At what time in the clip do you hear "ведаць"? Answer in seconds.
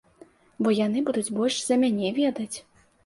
2.21-2.57